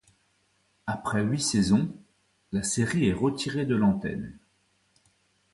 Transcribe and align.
Après 0.87 1.23
huit 1.23 1.41
saisons, 1.43 1.95
la 2.51 2.63
série 2.63 3.07
est 3.07 3.13
retirée 3.13 3.67
de 3.67 3.75
l'antenne. 3.75 4.33